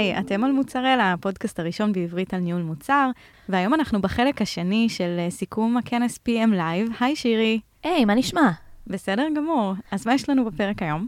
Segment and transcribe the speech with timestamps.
[0.00, 3.10] היי, אתם על מוצרלה, הפודקאסט הראשון בעברית על ניהול מוצר,
[3.48, 6.92] והיום אנחנו בחלק השני של אה, סיכום הכנס PM Live.
[7.00, 7.60] היי שירי.
[7.82, 8.50] היי, מה נשמע?
[8.86, 9.72] בסדר גמור.
[9.90, 11.06] אז מה יש לנו בפרק היום?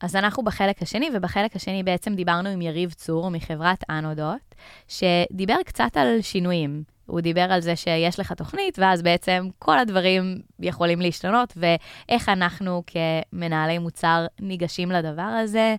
[0.00, 4.54] אז אנחנו בחלק השני, ובחלק השני בעצם דיברנו עם יריב צור מחברת אנודוט,
[4.88, 6.82] שדיבר קצת על שינויים.
[7.06, 12.82] הוא דיבר על זה שיש לך תוכנית, ואז בעצם כל הדברים יכולים להשתנות, ואיך אנחנו
[12.86, 15.76] כמנהלי מוצר ניגשים לדבר הזה.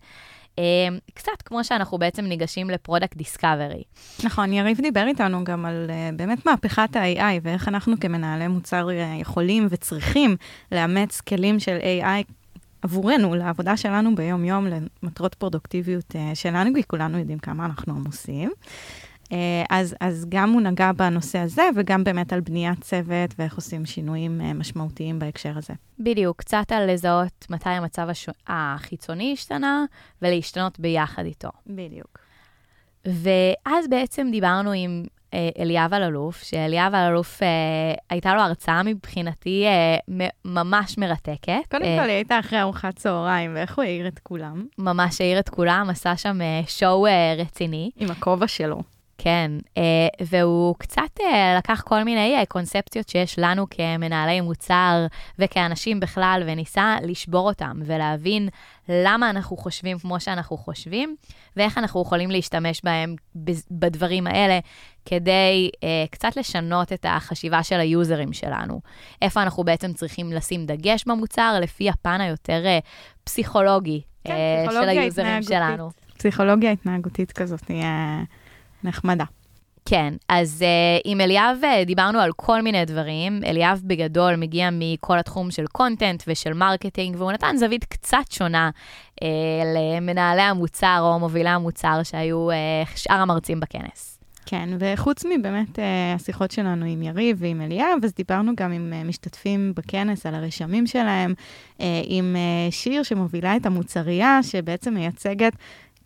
[0.58, 3.84] אמ, קצת כמו שאנחנו בעצם ניגשים ל product discovery.
[4.24, 9.22] נכון, יריב דיבר איתנו גם על אה, באמת מהפכת ה-AI, ואיך אנחנו כמנהלי מוצר אה,
[9.22, 10.36] יכולים וצריכים
[10.72, 12.32] לאמץ כלים של AI
[12.82, 14.68] עבורנו, לעבודה שלנו ביום-יום,
[15.04, 18.52] למטרות פרודוקטיביות אה, שלנו, כי כולנו יודעים כמה אנחנו עמוסים.
[19.32, 23.86] אה, אז, אז גם הוא נגע בנושא הזה, וגם באמת על בניית צוות ואיך עושים
[23.86, 25.74] שינויים אה, משמעותיים בהקשר הזה.
[26.00, 28.30] בדיוק, קצת על לזהות מתי המצב הש...
[28.48, 29.86] החיצוני השתנה,
[30.22, 31.50] ולהשתנות ביחד איתו.
[31.68, 32.20] בדיוק.
[33.06, 37.48] ואז בעצם דיברנו עם אה, אליאב אלאלוף, שאליאב אלאלוף, אה,
[38.10, 41.72] הייתה לו הרצאה מבחינתי אה, ממש מרתקת.
[41.72, 44.66] קודם אה, כל, היא הייתה אחרי ארוחת צהריים, ואיך הוא העיר את כולם?
[44.78, 47.92] ממש העיר את כולם, עשה שם אה, שואו אה, רציני.
[47.96, 48.97] עם הכובע שלו.
[49.18, 55.08] כן, אה, והוא קצת אה, לקח כל מיני אה, קונספציות שיש לנו כמנהלי מוצר
[55.40, 58.50] וכאנשים בכלל, וניסה לשבור אותם ולהבין
[58.90, 61.16] למה אנחנו חושבים כמו שאנחנו חושבים,
[61.56, 63.16] ואיך אנחנו יכולים להשתמש בהם
[63.72, 64.60] בדברים האלה,
[65.06, 65.70] כדי
[66.12, 68.82] קצת לשנות את החשיבה של היוזרים שלנו.
[69.22, 72.64] איפה אנחנו בעצם צריכים לשים דגש במוצר, לפי הפן היותר
[73.24, 75.50] פסיכולוגי כן, של היוזרים התנהגותית.
[75.50, 75.90] שלנו.
[76.18, 78.24] פסיכולוגיה התנהגותית כזאת תהיה...
[78.84, 79.26] נחמדה.
[79.90, 83.42] כן, אז uh, עם אליאב אה, דיברנו על כל מיני דברים.
[83.46, 89.26] אליאב בגדול מגיע מכל התחום של content ושל marketing, והוא נתן זווית קצת שונה אה,
[89.76, 92.54] למנהלי המוצר או מובילי המוצר שהיו אה,
[92.96, 94.20] שאר המרצים בכנס.
[94.46, 95.80] כן, וחוץ מבאמת
[96.16, 101.34] השיחות שלנו עם יריב ועם אליאב, אז דיברנו גם עם משתתפים בכנס על הרשמים שלהם,
[102.04, 102.36] עם
[102.72, 105.54] שיר שמובילה את המוצרייה, שבעצם מייצגת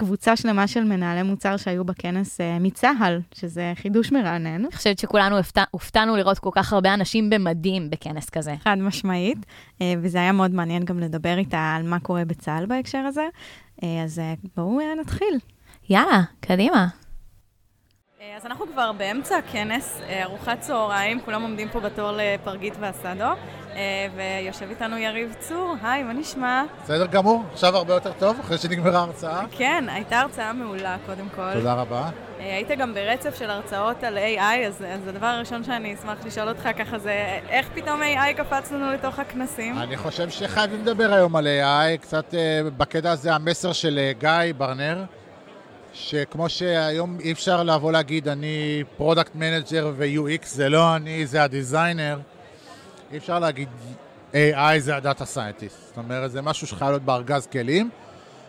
[0.01, 4.65] קבוצה שלמה של מנהלי מוצר שהיו בכנס אה, מצה"ל, שזה חידוש מרענן.
[4.65, 8.55] אני חושבת שכולנו הופתע, הופתענו לראות כל כך הרבה אנשים במדים בכנס כזה.
[8.63, 12.97] חד משמעית, אה, וזה היה מאוד מעניין גם לדבר איתה על מה קורה בצה"ל בהקשר
[12.97, 13.27] הזה.
[13.79, 15.39] Uh, אז uh, בואו uh, נתחיל.
[15.89, 16.87] יאללה, קדימה.
[18.37, 23.25] אז אנחנו כבר באמצע הכנס, ארוחת צהריים, כולם עומדים פה בתור לפרגית ואסדו.
[23.75, 26.63] אה, ויושב איתנו יריב צור, היי, מה נשמע?
[26.83, 29.43] בסדר גמור, עכשיו הרבה יותר טוב, אחרי שנגמרה ההרצאה.
[29.51, 31.53] כן, הייתה הרצאה מעולה קודם כל.
[31.53, 32.09] תודה רבה.
[32.39, 36.49] אה, היית גם ברצף של הרצאות על AI, אז, אז הדבר הראשון שאני אשמח לשאול
[36.49, 39.77] אותך ככה זה, איך פתאום AI קפץ לנו לתוך הכנסים?
[39.77, 42.33] אני חושב שחייבים לדבר היום על AI, קצת
[42.77, 45.03] בקטע הזה המסר של גיא ברנר,
[45.93, 51.51] שכמו שהיום אי אפשר לבוא להגיד אני product manager ו-UX, זה לא אני, זה ה
[51.51, 52.19] designer.
[53.11, 53.69] אי אפשר להגיד
[54.33, 55.77] AI זה ה data scientist.
[55.87, 57.89] זאת אומרת, זה משהו שחייב להיות בארגז כלים.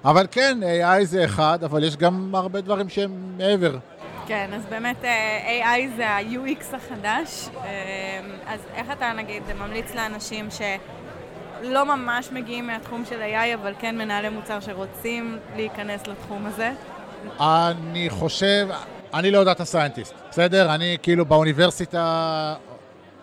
[0.05, 3.79] אבל כן, AI זה אחד, אבל יש גם הרבה דברים שהם מעבר.
[4.27, 7.49] כן, אז באמת אה, AI זה ה-UX החדש.
[7.65, 13.99] אה, אז איך אתה, נגיד, ממליץ לאנשים שלא ממש מגיעים מהתחום של AI, אבל כן
[13.99, 16.73] מנהלי מוצר שרוצים להיכנס לתחום הזה?
[17.41, 18.69] אני חושב,
[19.15, 20.75] אני לא data scientist, בסדר?
[20.75, 22.55] אני כאילו באוניברסיטה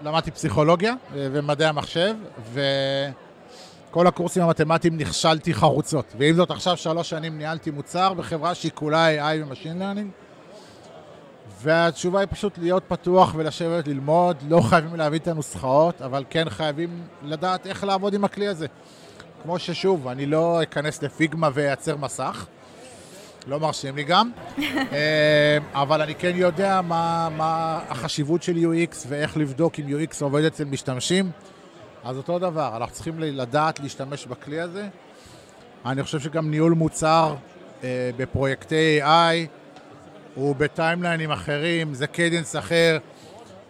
[0.03, 2.15] למדתי פסיכולוגיה ומדעי המחשב,
[2.53, 6.05] וכל הקורסים המתמטיים נכשלתי חרוצות.
[6.17, 10.09] ועם זאת, עכשיו שלוש שנים ניהלתי מוצר בחברה שהיא כולה AI ו machine learning,
[11.61, 17.03] והתשובה היא פשוט להיות פתוח ולשבת ללמוד, לא חייבים להבין את הנוסחאות, אבל כן חייבים
[17.23, 18.67] לדעת איך לעבוד עם הכלי הזה.
[19.43, 22.45] כמו ששוב, אני לא אכנס לפיגמה ואייצר מסך,
[23.49, 29.37] לא מרשים לי גם, אה, אבל אני כן יודע מה, מה החשיבות של UX ואיך
[29.37, 31.31] לבדוק אם UX עובד אצל משתמשים.
[32.03, 34.87] אז אותו דבר, אנחנו צריכים לדעת להשתמש בכלי הזה.
[35.85, 37.35] אני חושב שגם ניהול מוצר
[37.83, 39.47] אה, בפרויקטי AI
[40.35, 42.97] הוא בטיימליינים אחרים, זה cadence אחר.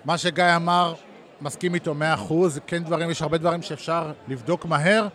[0.05, 0.93] מה שגיא אמר,
[1.41, 1.95] מסכים איתו
[2.29, 2.33] 100%,
[2.67, 5.07] כן דברים, יש הרבה דברים שאפשר לבדוק מהר,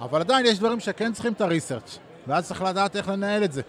[0.00, 1.98] אבל עדיין יש דברים שכן צריכים את ה research.
[2.26, 3.62] ואז צריך לדעת איך לנהל את זה.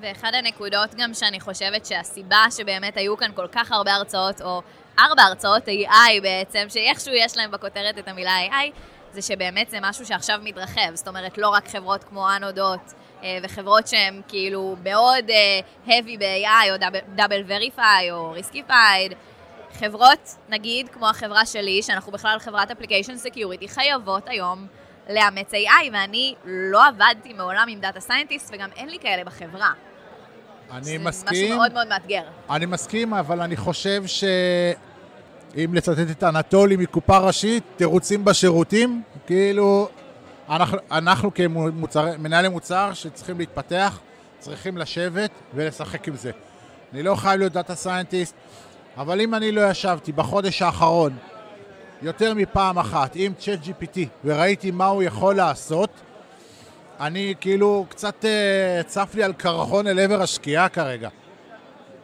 [0.00, 4.62] ואחד הנקודות גם שאני חושבת שהסיבה שבאמת היו כאן כל כך הרבה הרצאות, או
[4.98, 8.80] ארבע הרצאות AI בעצם, שאיכשהו יש להם בכותרת את המילה AI,
[9.12, 10.94] זה שבאמת זה משהו שעכשיו מתרחב.
[10.94, 16.70] זאת אומרת, לא רק חברות כמו Anodot, אה, וחברות שהן כאילו מאוד אה, heavy ב-AI,
[16.70, 16.76] או
[17.14, 19.12] DoubleVerify, או Riskified,
[19.72, 24.66] חברות, נגיד, כמו החברה שלי, שאנחנו בכלל חברת application security, חייבות היום
[25.08, 29.72] לאמץ AI, ואני לא עבדתי מעולם עם data scientist, וגם אין לי כאלה בחברה.
[30.70, 31.44] אני זה מסכים.
[31.44, 32.22] משהו מאוד מאוד מאתגר.
[32.50, 39.88] אני מסכים, אבל אני חושב שאם לצטט את אנטולי מקופה ראשית, תירוצים בשירותים, כאילו,
[40.48, 43.98] אנחנו, אנחנו כמנהלי מוצר שצריכים להתפתח,
[44.38, 46.30] צריכים לשבת ולשחק עם זה.
[46.92, 48.34] אני לא חייב להיות data scientist,
[48.96, 51.16] אבל אם אני לא ישבתי בחודש האחרון
[52.02, 55.90] יותר מפעם אחת עם ChatGPT וראיתי מה הוא יכול לעשות,
[57.00, 61.08] אני כאילו קצת uh, צף לי על קרחון אל עבר השקיעה כרגע.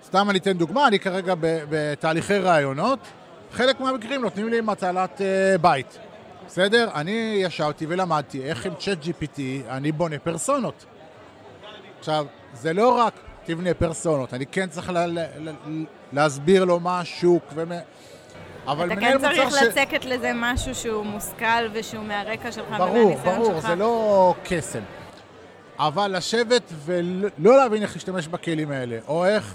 [0.05, 2.99] סתם אני אתן דוגמה, אני כרגע בתהליכי ראיונות,
[3.53, 5.99] חלק מהמקרים נותנים לי מטלת uh, בית,
[6.47, 6.89] בסדר?
[6.95, 10.85] אני ישבתי ולמדתי איך עם צ'אט GPT אני בונה פרסונות.
[11.99, 15.53] עכשיו, זה לא רק תבנה פרסונות, אני כן צריך לה, לה, לה,
[16.13, 17.73] להסביר לו מה השוק, ומ...
[18.67, 19.63] אבל אתה כן צריך ש...
[19.63, 23.67] לצקת לזה משהו שהוא מושכל ושהוא מהרקע שלך ברור, ומהניסיון ברור, שלך.
[23.67, 24.83] זה לא קסם.
[25.79, 29.55] אבל לשבת ולא להבין איך להשתמש בכלים האלה, או איך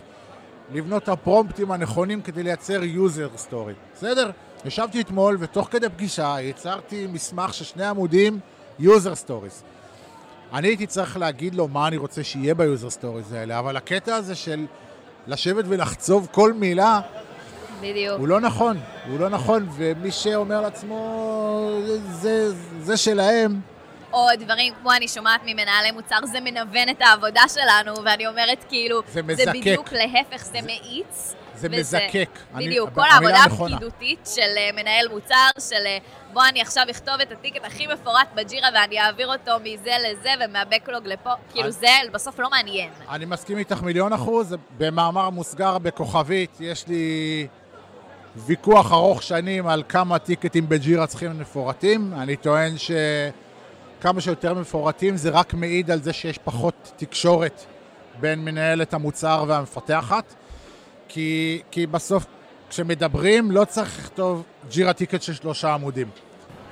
[0.73, 3.73] לבנות את הפרומפטים הנכונים כדי לייצר user story.
[3.95, 4.31] בסדר?
[4.65, 8.39] ישבתי אתמול, ותוך כדי פגישה יצרתי מסמך של שני עמודים
[8.79, 9.63] user stories.
[10.53, 14.35] אני הייתי צריך להגיד לו מה אני רוצה שיהיה ב-user stories האלה, אבל הקטע הזה
[14.35, 14.65] של
[15.27, 17.01] לשבת ולחצוב כל מילה,
[17.81, 18.19] בדיוק.
[18.19, 18.77] הוא לא נכון,
[19.09, 21.69] הוא לא נכון, ומי שאומר לעצמו,
[22.11, 23.59] זה, זה שלהם,
[24.13, 29.01] או דברים כמו אני שומעת ממנהלי מוצר, זה מנוון את העבודה שלנו, ואני אומרת כאילו,
[29.07, 29.47] זה מזקק.
[29.49, 31.35] בדיוק להפך, זה מאיץ.
[31.55, 32.29] זה וזה- מזקק.
[32.55, 33.75] אני- בדיוק, כל המילה העבודה.
[33.75, 35.97] הפקידותית של אה, מנהל מוצר, של אה,
[36.33, 41.07] בוא אני עכשיו אכתוב את הטיקט הכי מפורט בג'ירה ואני אעביר אותו מזה לזה ומהבקלוג
[41.07, 42.89] לפה, כאילו אני- זה בסוף לא מעניין.
[43.09, 47.47] אני מסכים איתך מיליון אחוז, במאמר מוסגר בכוכבית, יש לי
[48.35, 52.13] ויכוח ארוך שנים על כמה טיקטים בג'ירה צריכים מפורטים.
[52.13, 57.65] אני טוען שכמה שיותר מפורטים זה רק מעיד על זה שיש פחות תקשורת
[58.19, 60.33] בין מנהלת המוצר והמפתחת,
[61.07, 62.25] כי, כי בסוף
[62.69, 66.09] כשמדברים לא צריך לכתוב ג'ירה טיקט של שלושה עמודים.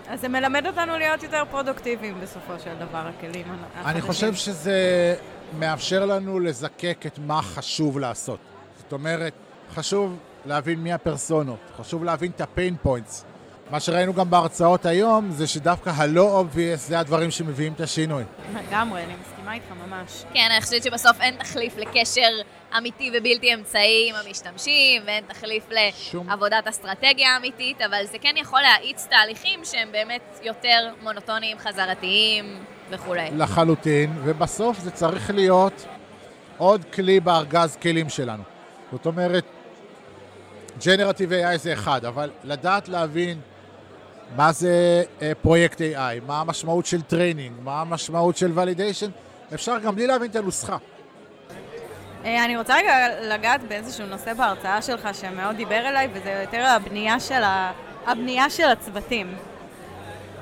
[0.09, 3.85] אז זה מלמד אותנו להיות יותר פרודוקטיביים בסופו של דבר, הכלים החדשים.
[3.85, 5.15] אני חושב שזה
[5.59, 8.39] מאפשר לנו לזקק את מה חשוב לעשות.
[8.77, 9.33] זאת אומרת,
[9.75, 13.23] חשוב להבין מי הפרסונות, חשוב להבין את ה-pain points.
[13.71, 18.23] מה שראינו גם בהרצאות היום, זה שדווקא הלא obvious זה הדברים שמביאים את השינוי.
[18.67, 20.23] לגמרי, אני מסכימה איתך ממש.
[20.33, 22.29] כן, אני חושבת שבסוף אין תחליף לקשר
[22.77, 25.63] אמיתי ובלתי אמצעי עם המשתמשים, ואין תחליף
[25.95, 32.45] שום- לעבודת אסטרטגיה אמיתית, אבל זה כן יכול להאיץ תהליכים שהם באמת יותר מונוטוניים, חזרתיים
[32.89, 33.29] וכולי.
[33.37, 35.85] לחלוטין, ובסוף זה צריך להיות
[36.57, 38.43] עוד כלי בארגז כלים שלנו.
[38.91, 39.45] זאת אומרת,
[40.81, 43.39] Generative AI זה אחד, אבל לדעת להבין
[44.35, 49.09] מה זה אה, פרויקט AI, מה המשמעות של training, מה המשמעות של validation,
[49.53, 50.77] אפשר גם בלי להבין את הנוסחה.
[52.25, 57.19] אה, אני רוצה רגע לגעת באיזשהו נושא בהרצאה שלך שמאוד דיבר אליי, וזה יותר הבנייה
[57.19, 57.71] של, ה...
[58.05, 59.35] הבנייה של הצוותים.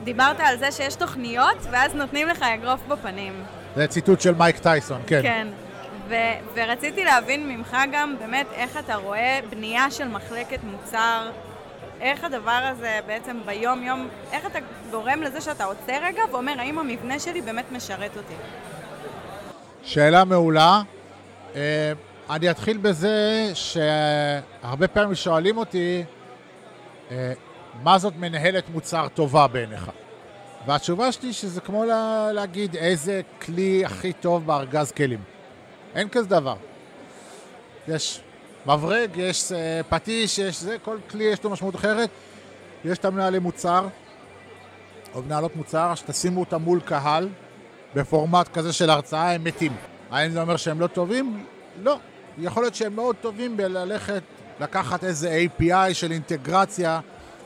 [0.04, 3.44] דיברת על זה שיש תוכניות, ואז נותנים לך אגרוף בפנים.
[3.76, 5.22] זה ציטוט של מייק טייסון, כן.
[5.22, 5.48] כן.
[6.10, 6.16] ו-
[6.54, 11.32] ורציתי להבין ממך גם באמת איך אתה רואה בנייה של מחלקת מוצר,
[12.02, 14.60] איך הדבר הזה בעצם ביום-יום, איך אתה
[14.92, 18.34] גורם לזה שאתה עוצר רגע ואומר, האם המבנה שלי באמת משרת אותי?
[19.84, 20.82] שאלה מעולה.
[21.56, 21.94] אה,
[22.30, 26.04] אני אתחיל בזה שהרבה פעמים שואלים אותי,
[27.12, 27.34] אה,
[27.84, 29.92] מה זאת מנהלת מוצר טובה בעיניך?
[30.66, 35.33] והתשובה שלי שזה כמו לה, להגיד איזה כלי הכי טוב בארגז כלים.
[35.96, 36.56] אין כזה דבר.
[37.88, 38.22] יש
[38.66, 42.10] מברג, יש אה, פטיש, יש זה, כל כלי יש לו משמעות אחרת.
[42.86, 43.88] יש את המנהלי מוצר,
[45.14, 47.30] או מנהלות מוצר, שתשימו אותם מול קהל,
[47.96, 49.76] בפורמט כזה של הרצאה, הם מתים.
[50.12, 51.46] האם זה אומר שהם לא טובים?
[51.84, 51.98] לא.
[52.38, 54.24] יכול להיות שהם מאוד טובים בללכת,
[54.60, 57.00] לקחת איזה API של אינטגרציה,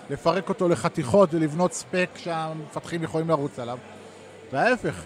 [0.09, 3.77] לפרק אותו לחתיכות ולבנות ספק שהמפתחים יכולים לרוץ עליו.
[4.51, 5.03] וההפך,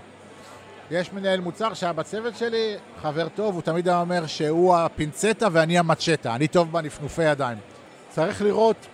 [0.91, 5.79] יש מנהל מוצר שהיה בצוות שלי, חבר טוב, הוא תמיד היה אומר שהוא הפינצטה ואני
[5.79, 7.57] המצ'טה, אני טוב בנפנופי ידיים.
[8.09, 8.87] צריך לראות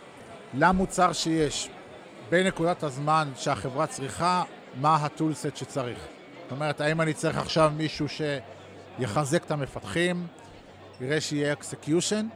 [0.54, 1.70] למוצר שיש,
[2.30, 4.44] בנקודת הזמן שהחברה צריכה,
[4.82, 5.98] מה ה toolset שצריך.
[6.44, 8.06] זאת אומרת, האם אני צריך עכשיו מישהו
[9.00, 10.28] שיחזק את המפתחים,
[11.02, 12.28] יראה שיהיה execution,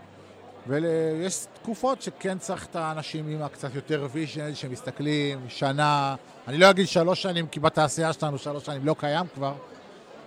[0.68, 6.16] ויש תקופות שכן צריך את האנשים עם הקצת יותר vision, שמסתכלים שנה,
[6.48, 9.54] אני לא אגיד שלוש שנים, כי בתעשייה שלנו שלוש שנים לא קיים כבר,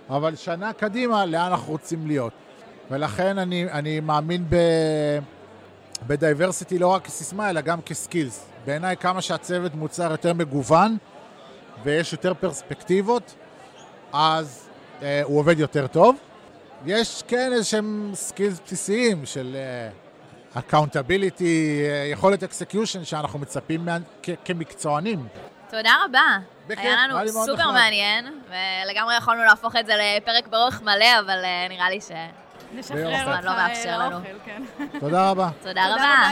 [0.09, 2.33] אבל שנה קדימה, לאן אנחנו רוצים להיות.
[2.91, 4.55] ולכן אני, אני מאמין ב...
[6.07, 8.45] ב diversity לא רק כסיסמה, אלא גם כ skills.
[8.65, 10.97] בעיניי, כמה שהצוות מוצר יותר מגוון
[11.83, 13.35] ויש יותר פרספקטיבות,
[14.13, 14.67] אז
[15.01, 16.15] אה, הוא עובד יותר טוב.
[16.85, 19.57] יש כן איזשהם skills בסיסיים של
[20.53, 25.27] accountability, uh, uh, יכולת execution שאנחנו מצפים מה, כ- כמקצוענים.
[25.69, 26.37] תודה רבה.
[26.67, 27.73] בכיף, היה לנו סופר נחמד.
[27.73, 32.11] מעניין, ולגמרי יכולנו להפוך את זה לפרק באורך מלא, אבל אה, נראה לי ש...
[32.73, 33.33] נשחרר.
[33.33, 34.11] אותך לא מאפשר אה, לנו.
[34.11, 34.61] לאוכל, כן.
[34.99, 35.49] תודה רבה.
[35.67, 36.29] תודה רבה.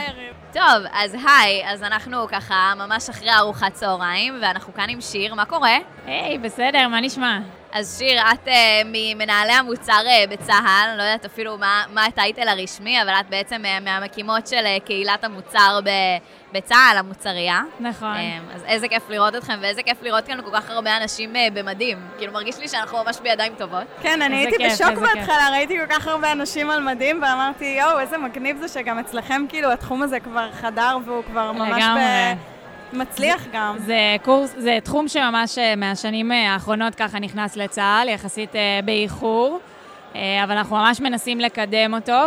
[0.54, 5.46] טוב, אז היי, אז אנחנו ככה ממש אחרי ארוחת צהריים, ואנחנו כאן עם שיר, מה
[5.46, 5.78] קורה?
[6.06, 7.40] היי, בסדר, מה נשמע?
[7.74, 8.52] אז שיר, את uh,
[8.86, 13.62] ממנהלי המוצר uh, בצה"ל, אני לא יודעת אפילו מה, מה הטייטל הרשמי, אבל את בעצם
[13.64, 15.90] uh, מהמקימות של uh, קהילת המוצר ב,
[16.54, 17.62] בצה"ל, המוצריה.
[17.80, 18.16] נכון.
[18.16, 21.38] Um, אז איזה כיף לראות אתכם, ואיזה כיף לראות כאן כל כך הרבה אנשים uh,
[21.54, 21.98] במדים.
[22.18, 23.84] כאילו, מרגיש לי שאנחנו ממש בידיים טובות.
[24.02, 24.98] כן, אני הייתי כיף, בשוק.
[25.00, 29.46] בהתחלה, ראיתי כל כך הרבה אנשים על מדים, ואמרתי, יואו, איזה מגניב זה שגם אצלכם,
[29.50, 32.02] כאילו, התחום הזה כבר חדר והוא כבר ממש לגמרי.
[32.04, 32.53] ב-
[32.94, 33.76] מצליח גם.
[33.78, 39.60] זה קורס, זה תחום שממש אה, מהשנים אה, האחרונות ככה נכנס לצה"ל, יחסית אה, באיחור,
[40.44, 42.20] אבל אנחנו ממש מנסים לקדם אותו,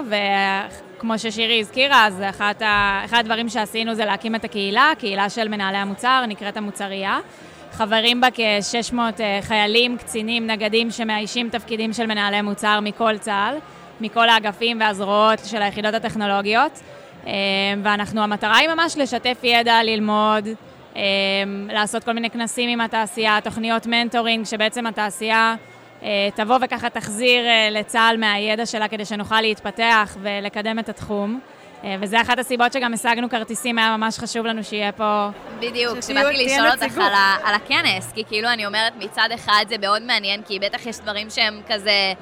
[0.96, 5.48] וכמו ששירי הזכירה, אז אחת ה, אחד הדברים שעשינו זה להקים את הקהילה, קהילה של
[5.48, 7.18] מנהלי המוצר, נקראת המוצרייה.
[7.76, 13.58] חברים בה כ-600 אה, חיילים, קצינים, נגדים שמאיישים תפקידים של מנהלי מוצר מכל צה"ל,
[14.00, 16.80] מכל האגפים והזרועות של היחידות הטכנולוגיות.
[17.26, 17.32] אה,
[17.82, 20.48] ואנחנו, המטרה היא ממש לשתף ידע, ללמוד,
[20.96, 21.02] אה,
[21.68, 25.54] לעשות כל מיני כנסים עם התעשייה, תוכניות מנטורינג, שבעצם התעשייה
[26.02, 31.40] אה, תבוא וככה תחזיר אה, לצה"ל מהידע שלה כדי שנוכל להתפתח ולקדם את התחום.
[31.84, 35.28] אה, וזה אחת הסיבות שגם השגנו כרטיסים, היה ממש חשוב לנו שיהיה פה...
[35.58, 36.98] בדיוק, כשבאתי לשאול אותך.
[36.98, 40.86] על, ה, על הכנס, כי כאילו אני אומרת מצד אחד זה מאוד מעניין, כי בטח
[40.86, 42.12] יש דברים שהם כזה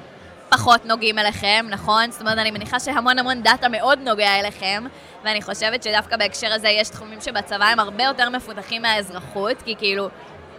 [0.49, 2.11] פחות נוגעים אליכם, נכון?
[2.11, 4.83] זאת אומרת, אני מניחה שהמון המון דאטה מאוד נוגע אליכם,
[5.23, 10.09] ואני חושבת שדווקא בהקשר הזה יש תחומים שבצבא הם הרבה יותר מפותחים מהאזרחות, כי כאילו...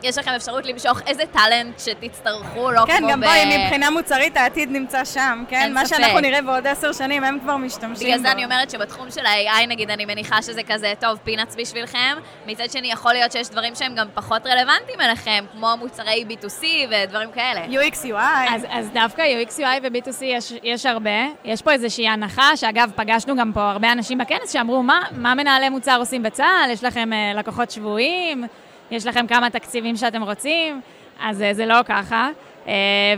[0.03, 3.25] יש לכם אפשרות למשוך איזה טאלנט שתצטרכו, לא כן, כמו גם ב...
[3.25, 5.73] בואי, מבחינה מוצרית העתיד נמצא שם, כן?
[5.75, 5.97] מה ספק.
[5.97, 8.33] שאנחנו נראה בעוד עשר שנים, הם כבר משתמשים בגלל זה בו.
[8.33, 12.17] אני אומרת שבתחום של ה-AI, נגיד, אני מניחה שזה כזה, טוב, פינאץ בשבילכם.
[12.47, 17.33] מצד שני, יכול להיות שיש דברים שהם גם פחות רלוונטיים אליכם, כמו מוצרי B2C ודברים
[17.33, 17.65] כאלה.
[17.65, 18.55] UX UI.
[18.55, 21.27] אז, אז דווקא UX, UI ו-B2C יש, יש הרבה.
[21.45, 25.69] יש פה איזושהי הנחה, שאגב, פגשנו גם פה הרבה אנשים בכנס שאמרו, מה, מה מנהלי
[25.69, 26.71] מוצר עושים בצה"ל?
[26.71, 28.47] יש לכם אה, לקוחות שבויים?
[28.91, 30.81] יש לכם כמה תקציבים שאתם רוצים?
[31.21, 32.29] אז אה, זה לא ככה.
[32.69, 32.73] אה,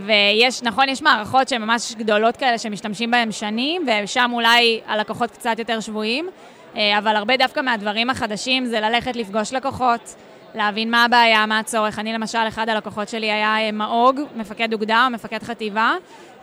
[0.05, 5.59] ויש, נכון, יש מערכות שהן ממש גדולות כאלה שמשתמשים בהן שנים, ושם אולי הלקוחות קצת
[5.59, 6.29] יותר שבויים,
[6.75, 10.15] אה, אבל הרבה דווקא מהדברים החדשים זה ללכת לפגוש לקוחות,
[10.55, 11.99] להבין מה הבעיה, מה הצורך.
[11.99, 15.93] אני למשל, אחד הלקוחות שלי היה מאוג, מפקד אוגדה או מפקד חטיבה.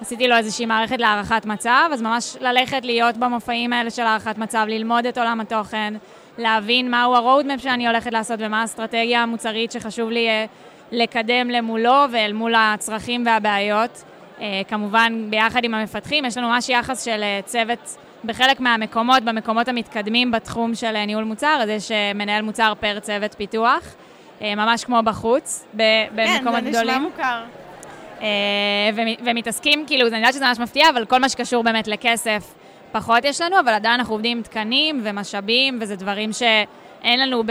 [0.00, 4.64] עשיתי לו איזושהי מערכת להערכת מצב, אז ממש ללכת להיות במופעים האלה של הערכת מצב,
[4.68, 5.94] ללמוד את עולם התוכן,
[6.38, 10.44] להבין מהו ה-roadmap שאני הולכת לעשות ומה האסטרטגיה המוצרית שחשוב לי אה,
[10.92, 14.02] לקדם למולו ואל מול הצרכים והבעיות.
[14.40, 19.68] אה, כמובן, ביחד עם המפתחים, יש לנו ממש יחס של אה, צוות בחלק מהמקומות, במקומות
[19.68, 23.94] המתקדמים בתחום של ניהול מוצר, אז יש מנהל מוצר פר צוות פיתוח,
[24.40, 25.78] ממש כמו בחוץ, ב-
[26.16, 26.88] כן, במקומות זה גדולים.
[26.90, 27.42] נשמע מוכר.
[28.94, 32.54] ומ- ומתעסקים, כאילו, אני יודעת שזה ממש מפתיע, אבל כל מה שקשור באמת לכסף
[32.96, 37.50] פחות יש לנו, אבל עדיין אנחנו עובדים עם תקנים ומשאבים, וזה דברים שאין לנו ב-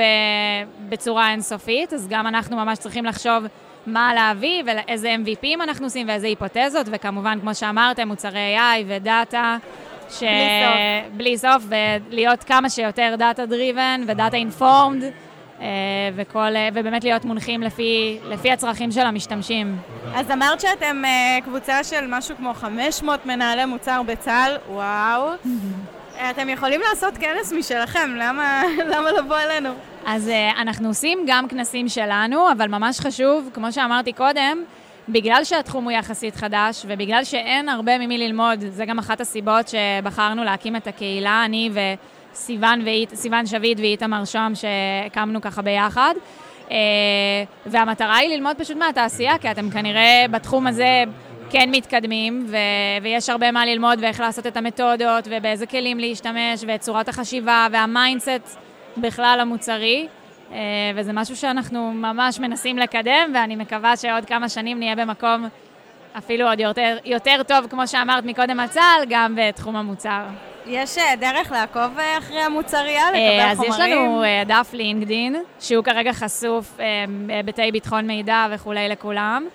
[0.89, 3.43] בצורה אינסופית, אז גם אנחנו ממש צריכים לחשוב
[3.87, 8.99] מה להביא ואיזה MVP ים אנחנו עושים ואיזה היפותזות, וכמובן, כמו שאמרתם, מוצרי AI ו
[8.99, 9.57] data.
[10.09, 10.19] ש...
[10.19, 15.03] בלי בלי סוף, ולהיות כמה שיותר data driven ו data informed,
[16.15, 19.77] וכל, אה, ובאמת להיות מונחים לפי, לפי הצרכים של המשתמשים.
[20.15, 25.29] אז אמרת שאתם אה, קבוצה של משהו כמו 500 מנהלי מוצר בצה"ל, וואו.
[26.19, 28.63] אה, אתם יכולים לעשות כנס משלכם, למה
[28.95, 29.69] למה לבוא אלינו?
[30.05, 30.31] אז
[30.61, 34.63] אנחנו עושים גם כנסים שלנו, אבל ממש חשוב, כמו שאמרתי קודם,
[35.09, 40.43] בגלל שהתחום הוא יחסית חדש, ובגלל שאין הרבה ממי ללמוד, זה גם אחת הסיבות שבחרנו
[40.43, 41.69] להקים את הקהילה, אני
[42.35, 46.13] וסיוון ואית, סיוון שביט ואיתמר שוהם, שהקמנו ככה ביחד.
[46.67, 46.71] Uh,
[47.65, 51.03] והמטרה היא ללמוד פשוט מהתעשייה, כי אתם כנראה בתחום הזה
[51.49, 56.81] כן מתקדמים, ו- ויש הרבה מה ללמוד ואיך לעשות את המתודות, ובאיזה כלים להשתמש, ואת
[56.81, 58.57] צורת החשיבה, וה mindset
[58.97, 60.07] בכלל המוצרי,
[60.51, 60.57] אה,
[60.95, 65.47] וזה משהו שאנחנו ממש מנסים לקדם, ואני מקווה שעוד כמה שנים נהיה במקום
[66.17, 70.21] אפילו עוד יותר, יותר טוב, כמו שאמרת מקודם על צה"ל, גם בתחום המוצר.
[70.67, 73.73] יש אה, דרך לעקוב אה, אחרי המוצריה, אה, לקבל אז חומרים?
[73.73, 76.77] יש לנו דף לינקדין, שהוא כרגע חשוף
[77.27, 79.47] בהיבטי ביטחון מידע וכולי לכולם.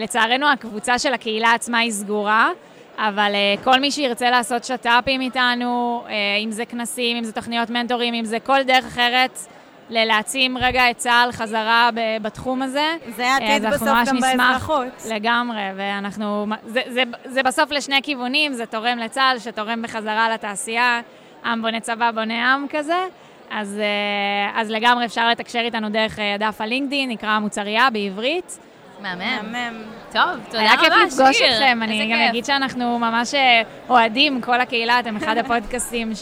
[0.00, 2.50] לצערנו, הקבוצה של הקהילה עצמה היא סגורה,
[2.98, 3.32] אבל
[3.64, 6.04] כל מי שירצה לעשות שת"פים איתנו,
[6.44, 9.38] אם זה כנסים, אם זה תוכניות מנטורים, אם זה כל דרך אחרת,
[9.90, 12.96] ללהעצים רגע את צה"ל חזרה ב- בתחום הזה.
[13.16, 14.20] זה אה, העתיד אז אנחנו בסוף גם.
[14.20, 14.86] באזרחות.
[15.10, 16.46] לגמרי, ואנחנו...
[16.66, 21.00] זה, זה, זה בסוף לשני כיוונים, זה תורם לצה"ל, שתורם בחזרה לתעשייה,
[21.44, 22.98] עם בונה צבא בונה עם כזה.
[23.50, 28.58] אז, אה, אז לגמרי אפשר לתקשר איתנו דרך אה, דף הלינקדין, נקרא מוצריה בעברית.
[29.02, 29.82] מהמם.
[30.12, 31.52] טוב, תודה היה רבה, כיף לפגוש שיר.
[31.52, 32.18] אתכם, אני גם.
[32.18, 36.12] אגיד שאנחנו ממש אה, אוהדים, כל הקהילה, אתם אחד הפודקאסטים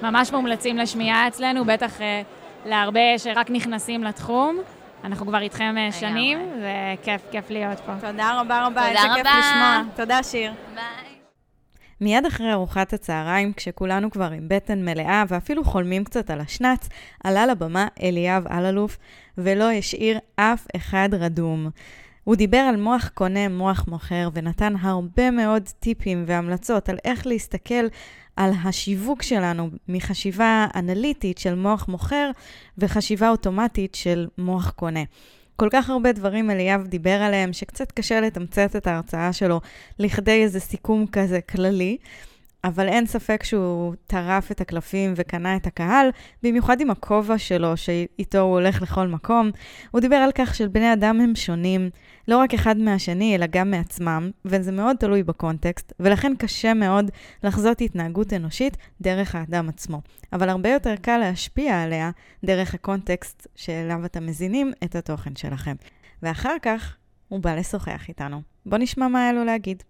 [0.00, 2.22] שממש מומלצים לשמיעה אצלנו, בטח אה,
[2.66, 4.58] להרבה שרק נכנסים לתחום.
[5.04, 7.92] אנחנו כבר איתכם אה, שנים, וכיף, כיף להיות פה.
[8.00, 9.26] תודה רבה רבה, תודה איזה כיף.
[9.26, 9.82] לשמוע.
[9.96, 10.52] תודה, שיר.
[10.74, 11.06] ביי.
[12.00, 16.88] מיד אחרי ארוחת הצהריים, כשכולנו כבר עם בטן מלאה ואפילו חולמים קצת על השנץ,
[17.24, 18.98] עלה לבמה אליאב אלאלוף
[19.38, 21.70] ולא השאיר אף אחד רדום.
[22.26, 27.86] הוא דיבר על מוח קונה, מוח מוכר, ונתן הרבה מאוד טיפים והמלצות על איך להסתכל
[28.36, 32.30] על השיווק שלנו מחשיבה אנליטית של מוח מוכר
[32.78, 35.02] וחשיבה אוטומטית של מוח קונה.
[35.56, 39.60] כל כך הרבה דברים אליאב דיבר עליהם, שקצת קשה לתמצת את ההרצאה שלו
[39.98, 41.96] לכדי איזה סיכום כזה כללי,
[42.66, 46.08] אבל אין ספק שהוא טרף את הקלפים וקנה את הקהל,
[46.42, 49.50] במיוחד עם הכובע שלו, שאיתו הוא הולך לכל מקום.
[49.90, 51.90] הוא דיבר על כך שבני אדם הם שונים,
[52.28, 57.10] לא רק אחד מהשני, אלא גם מעצמם, וזה מאוד תלוי בקונטקסט, ולכן קשה מאוד
[57.42, 60.00] לחזות התנהגות אנושית דרך האדם עצמו.
[60.32, 62.10] אבל הרבה יותר קל להשפיע עליה
[62.44, 65.74] דרך הקונטקסט שאליו אתם מזינים את התוכן שלכם.
[66.22, 66.96] ואחר כך
[67.28, 68.42] הוא בא לשוחח איתנו.
[68.66, 69.82] בוא נשמע מה היה לו להגיד.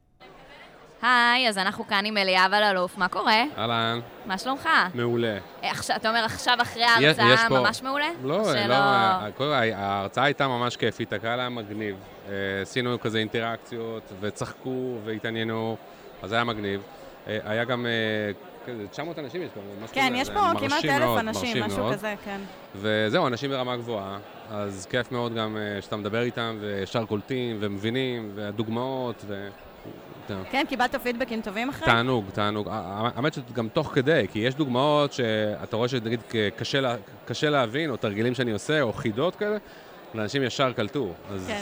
[1.02, 3.42] היי, אז אנחנו כאן עם אליאב אלאלוף, מה קורה?
[3.58, 4.68] אהלן, מה שלומך?
[4.94, 5.38] מעולה.
[5.64, 8.08] אה, עכשיו- אתה אומר עכשיו אחרי ההרצאה פה- ממש מעולה?
[8.22, 11.96] לא, שלא- לא, אה, כל, ההרצאה הייתה ממש כיפית, הקהל היה מגניב.
[12.28, 14.70] אה, עשינו כזה אינטראקציות, וצחקו,
[15.04, 15.76] והתעניינו,
[16.22, 16.82] אז היה מגניב.
[17.28, 17.90] אה, היה גם, אה,
[18.66, 21.92] כזה 900 אנשים יש פה, משהו כן, כזה, יש פה כמעט אלף אנשים, משהו מאוד.
[21.92, 22.40] כזה, כן.
[22.76, 24.18] וזהו, אנשים ברמה גבוהה,
[24.50, 29.48] אז כיף מאוד גם אה, שאתה מדבר איתם, וישר קולטים, ומבינים, והדוגמאות, ו...
[30.28, 30.38] זהו.
[30.50, 31.86] כן, קיבלת פידבקים טובים אחרי?
[31.86, 32.68] תענוג, תענוג.
[32.70, 36.20] האמת שגם תוך כדי, כי יש דוגמאות שאתה רואה שנגיד
[36.56, 36.94] קשה, לה,
[37.26, 39.56] קשה להבין, או תרגילים שאני עושה, או חידות כאלה,
[40.14, 41.12] ואנשים ישר קלטו.
[41.32, 41.60] אז כן.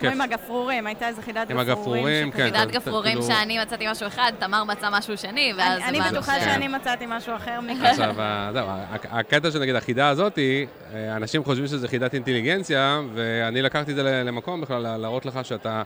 [0.00, 0.10] כמו.
[0.10, 1.68] עם הגפרורים, הייתה איזה חידת עם גפרורים.
[1.78, 2.58] הגפרורים, שכזה- כן.
[2.58, 7.04] חידת גפרורים שאני מצאתי משהו אחד, תמר מצא משהו שני, ואז אני בטוחה שאני מצאתי
[7.08, 7.84] משהו אחר מכם.
[7.84, 8.14] עכשיו,
[8.52, 8.66] זהו,
[9.10, 14.02] הקטע של נגיד החידה הזאתי, אה, אנשים חושבים שזה חידת אינטליגנציה, ואני לקחתי את זה
[14.26, 15.82] למקום בכלל, לה- להראות לך שאתה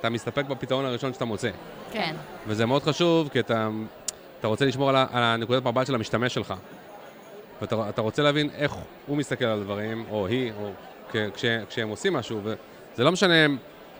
[0.00, 1.50] אתה מסתפק בפתרון הראשון שאתה מוצא.
[1.92, 2.14] כן.
[2.46, 3.68] וזה מאוד חשוב, כי אתה,
[4.40, 6.54] אתה רוצה לשמור על, על הנקודת מבט של המשתמש שלך.
[7.60, 8.74] ואתה אתה רוצה להבין איך
[9.06, 10.70] הוא מסתכל על הדברים, או היא, או
[11.12, 13.34] כ, כש, כשהם עושים משהו, וזה לא משנה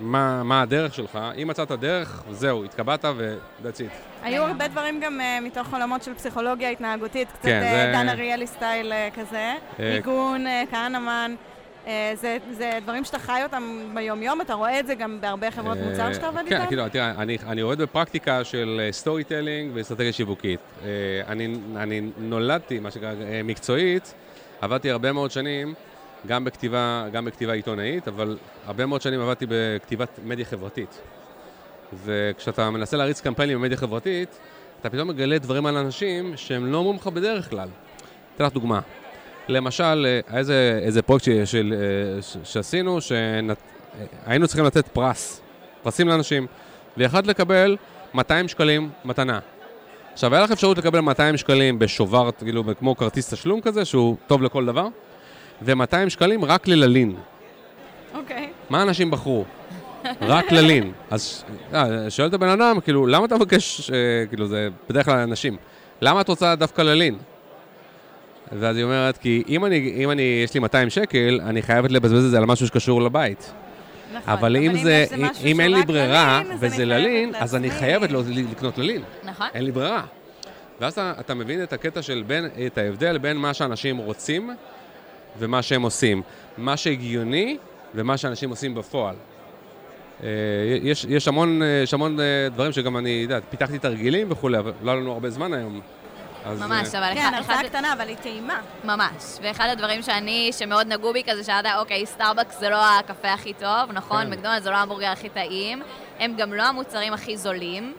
[0.01, 3.93] מה, מה הדרך שלך, אם מצאת דרך, זהו, התקבעת ו-that's it.
[4.23, 8.09] היו הרבה דברים גם אה, מתוך עולמות של פסיכולוגיה התנהגותית, קצת כן, אה, זה- דן
[8.09, 11.35] אריאלי style אה, כזה, אה, ניגון, אה, כהנמן.
[11.89, 15.79] אה, זה, זה דברים שאתה חי אותם ביום-יום, אתה רואה את זה גם בהרבה חברות
[15.79, 16.67] מוצר שאתה עובד כן, איתן?
[16.67, 20.61] כאילו, תראה, אני, אני עובד בפרקטיקה של storytelling ואסטרטגיה שיווקית.
[20.83, 20.89] אה,
[21.27, 24.15] אני, אני נולדתי, מה שנקרא, אה, מקצועית,
[24.61, 25.75] עבדתי הרבה מאוד שנים,
[26.27, 31.01] גם בכתיבה, גם בכתיבה עיתונאית, אבל הרבה מאוד שנים עבדתי בכתיבת מדיה חברתית.
[32.05, 34.39] וכשאתה מנסה להריץ קמפיינים במדיה חברתית,
[34.81, 37.69] אתה פתאום מגלה דברים על אנשים שהם לא אומרים לך בדרך כלל.
[38.37, 38.81] אתן לך דוגמה.
[39.49, 45.41] למשל, אה, איזה, איזה פרויקט ש, של, אה, ש, שעשינו, שהיינו צריכים לתת פרס,
[45.83, 46.47] פרסים לאנשים,
[46.97, 47.77] ויכולת לקבל
[48.15, 49.39] 200 שקלים מתנה.
[50.13, 54.43] עכשיו, היה לך אפשרות לקבל 200 שקלים בשובר, כאילו, כמו כרטיס תשלום כזה, שהוא טוב
[54.43, 54.87] לכל דבר,
[55.63, 57.17] ו-200 שקלים רק לללין.
[58.15, 58.49] אוקיי.
[58.71, 59.45] מה אנשים בחרו?
[60.21, 60.93] רק ללין.
[61.11, 65.19] אז אה, שואל את הבן אדם, כאילו, למה אתה מבקש, אה, כאילו, זה בדרך כלל
[65.19, 65.57] אנשים,
[66.01, 67.19] למה את רוצה דווקא ללין?
[68.53, 72.25] ואז היא אומרת, כי אם אני, אם אני, יש לי 200 שקל, אני חייבת לבזבז
[72.25, 73.53] את זה על משהו שקשור לבית.
[74.15, 74.33] נכון.
[74.33, 77.71] אבל אם זה, משהו אם אין לי ברירה, ללין, וזה ללין, אז אני.
[77.71, 79.03] חייבת לו- לקנות ללין.
[79.25, 79.47] נכון?
[79.55, 80.03] אין לי ברירה.
[80.81, 84.51] ואז אתה, אתה מבין את הקטע של בין, את ההבדל בין מה שאנשים רוצים
[85.39, 86.23] ומה שהם עושים.
[86.59, 87.57] מה שהגיוני
[87.95, 89.15] ומה שאנשים עושים בפועל.
[90.23, 90.29] אה,
[90.83, 94.73] יש, יש המון, אה, יש המון אה, דברים שגם אני, יודע, פיתחתי תרגילים וכולי, אבל
[94.83, 95.81] לא היה לנו הרבה זמן היום.
[96.45, 98.61] אז, ממש, אה, אבל כן, הרצאה אחד- קטנה, אבל היא טעימה.
[98.85, 99.23] ממש.
[99.43, 103.93] ואחד הדברים שאני, שמאוד נגעו בי כזה, שאתה, אוקיי, סטארבקס זה לא הקפה הכי טוב,
[103.93, 104.23] נכון?
[104.25, 104.31] כן.
[104.31, 105.83] מקדונלדס זה לא ההמבורגר הכי טעים,
[106.19, 107.95] הם גם לא המוצרים הכי זולים.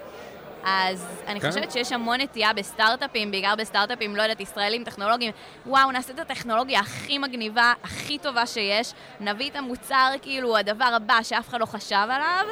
[0.63, 1.49] אז אני כן.
[1.49, 5.31] חושבת שיש המון נטייה בסטארט-אפים, בעיקר בסטארט-אפים, לא יודעת, ישראלים, טכנולוגיים,
[5.65, 11.19] וואו, נעשה את הטכנולוגיה הכי מגניבה, הכי טובה שיש, נביא את המוצר, כאילו, הדבר הבא
[11.23, 12.45] שאף אחד לא חשב עליו,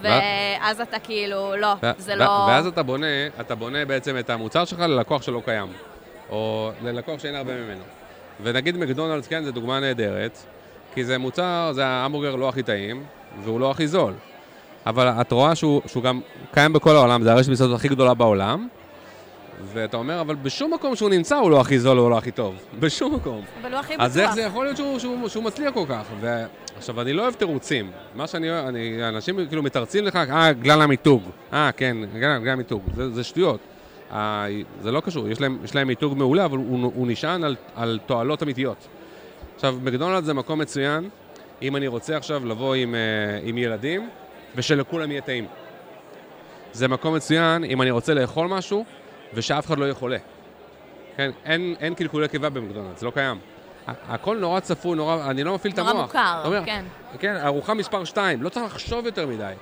[0.00, 2.24] ואז אתה כאילו, לא, זה לא...
[2.24, 3.06] ואז אתה בונה,
[3.40, 5.68] אתה בונה בעצם את המוצר שלך ללקוח שלא קיים,
[6.30, 7.82] או ללקוח שאין הרבה ממנו.
[8.42, 10.38] ונגיד מקדונלדס, כן, זו דוגמה נהדרת,
[10.94, 13.04] כי זה מוצר, זה ההמבורגר לא הכי טעים,
[13.44, 14.12] והוא לא הכי זול.
[14.86, 16.20] אבל את רואה שהוא, שהוא גם
[16.52, 18.68] קיים בכל העולם, זה הרשת מסעדות הכי גדולה בעולם,
[19.64, 22.54] ואתה אומר, אבל בשום מקום שהוא נמצא הוא לא הכי זול או לא הכי טוב.
[22.80, 23.44] בשום מקום.
[23.62, 24.06] אבל הוא הכי בטוח.
[24.06, 26.02] אז איך זה יכול להיות שהוא, שהוא, שהוא מצליח כל כך?
[26.20, 26.44] ו...
[26.76, 27.90] עכשיו, אני לא אוהב תירוצים.
[28.14, 31.22] מה שאני אוהב, אני, אנשים כאילו מתרצים לך, אה, בגלל המיתוג.
[31.52, 32.82] אה, כן, בגלל המיתוג.
[32.94, 33.60] זה, זה שטויות.
[34.12, 34.46] אה,
[34.80, 37.98] זה לא קשור, יש להם, יש להם מיתוג מעולה, אבל הוא, הוא נשען על, על
[38.06, 38.88] תועלות אמיתיות.
[39.54, 41.08] עכשיו, מקדונלד זה מקום מצוין,
[41.62, 43.00] אם אני רוצה עכשיו לבוא עם, אה,
[43.42, 44.08] עם ילדים,
[44.56, 45.46] ושלכולם יהיה טעים.
[46.72, 48.84] זה מקום מצוין אם אני רוצה לאכול משהו,
[49.34, 50.18] ושאף אחד לא יהיה חולה.
[51.16, 53.38] כן, אין, אין קלקולי קיבה במקדונלדס, זה לא קיים.
[54.08, 55.92] הכל נורא צפוי, נורא, אני לא מפעיל את המוח.
[55.92, 56.84] נורא מוכר, אומר, כן.
[57.18, 59.52] כן, ארוחה מספר 2, לא צריך לחשוב יותר מדי.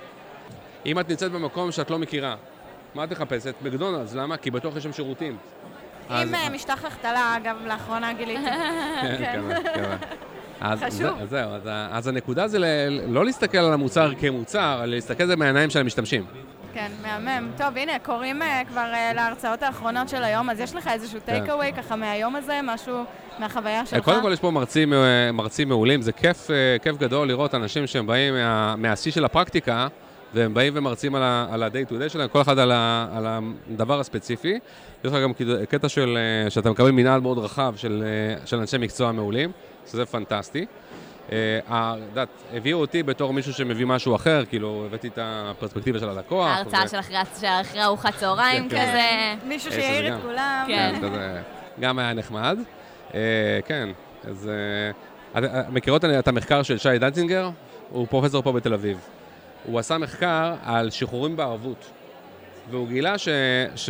[0.85, 2.35] אם את נמצאת במקום שאת לא מכירה,
[2.95, 3.53] מה את מחפשת?
[3.61, 4.37] מקדונלדס, למה?
[4.37, 5.37] כי בטוח יש שם שירותים.
[6.09, 8.43] אז- עם אה, משטח החתלה, אגב, לאחרונה גיליתי.
[9.01, 9.41] כן, כן,
[9.73, 9.95] כן.
[10.61, 10.97] אז חשוב.
[10.99, 11.61] זה- אז זהו, אז
[11.91, 12.65] אז הנקודה זה ל-
[13.07, 16.25] לא להסתכל על המוצר כמוצר, אלא להסתכל על זה מהעיניים של המשתמשים.
[16.73, 17.51] כן, מהמם.
[17.57, 21.49] טוב, הנה, קוראים אה, כבר אה, להרצאות האחרונות של היום, אז יש לך איזשהו טייק
[21.49, 23.03] אווי ככה מהיום הזה, משהו
[23.39, 23.99] מהחוויה שלך?
[23.99, 24.11] כן.
[24.11, 24.97] קודם כל יש פה מרצים, אה,
[25.33, 29.87] מרצים מעולים, זה כיף, אה, כיף גדול לראות אנשים שהם באים מה- מהשיא של הפרקטיקה,
[30.33, 31.23] והם באים ומרצים על
[31.63, 33.25] ה-day to day שלהם, כל אחד על ה- על
[33.71, 34.53] הדבר הספציפי.
[35.03, 35.31] יש לך גם
[35.69, 39.51] קטע של, אה, שאתה מקבל מנהל מאוד רחב של, אה, של אנשי מקצוע מעולים,
[39.91, 40.65] שזה פנטסטי.
[41.31, 41.73] אה, את
[42.09, 46.47] יודעת, הביאו אותי בתור מישהו שמביא משהו אחר, כאילו הבאתי את הפרספקטיבה של הלקוח.
[46.47, 48.87] ההרצאה של אחרי- ארוחת צהריים כן, כן.
[48.89, 49.47] כזה.
[49.47, 50.15] מישהו אה, שיעיר.
[50.15, 50.65] את כולם.
[50.67, 50.95] כן.
[51.79, 52.57] גם היה נחמד.
[53.13, 53.19] אה,
[53.65, 53.89] כן,
[54.23, 54.49] אז
[55.37, 57.49] אה, את מכירות את המחקר של שי דנצינגר?
[57.89, 58.97] הוא פרופסור פה בתל אביב.
[59.65, 61.85] הוא עשה מחקר על שחרורים בערבות.
[62.71, 63.29] והוא גילה ש,
[63.75, 63.89] ש,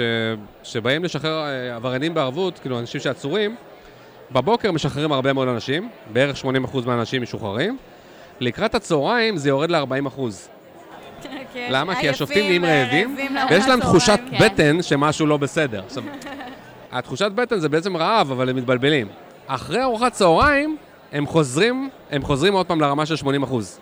[0.63, 3.56] שבאים לשחרר אה, עבריינים בערבות, כאילו אנשים שעצורים,
[4.32, 6.47] בבוקר משחררים הרבה מאוד אנשים, בערך 80%
[6.86, 7.78] מהאנשים משוחררים.
[8.39, 10.19] לקראת הצהריים זה יורד ל-40%.
[11.54, 11.95] כן, למה?
[11.95, 13.17] כי השופטים נהיים אה, רעבים,
[13.49, 13.80] ויש להם.
[13.80, 14.45] תחושת כן.
[14.45, 15.84] בטן שמשהו לא בסדר.
[15.86, 16.04] עכשיו,
[16.97, 19.08] התחושת בטן זה בעצם רעב, אבל הם מתבלבלים.
[19.47, 20.77] אחרי ארוחת צהריים,
[21.12, 23.79] הם חוזרים, הם חוזרים עוד פעם לרמה של 80 אחוז.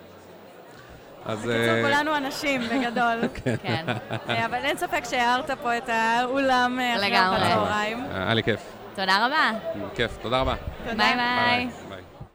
[1.25, 1.39] אז...
[1.39, 3.19] בקיצור, אה, כולנו אנשים, בגדול.
[3.63, 3.85] כן.
[4.29, 7.17] אה, אבל אין ספק שהערת פה את האולם אה, אחרי.
[7.17, 8.03] ארוחת צהריים.
[8.11, 8.61] היה לי כיף.
[8.95, 9.51] תודה רבה.
[9.95, 10.55] כיף, תודה רבה.
[10.85, 11.15] ביי.
[11.15, 11.67] ביי.